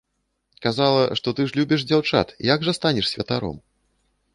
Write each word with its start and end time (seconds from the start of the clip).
Казала, 0.65 1.03
што, 1.21 1.27
ты 1.39 1.47
ж 1.51 1.57
любіш 1.61 1.85
дзяўчат, 1.93 2.37
як 2.53 2.59
жа 2.71 2.79
станеш 2.79 3.05
святаром?! 3.15 3.67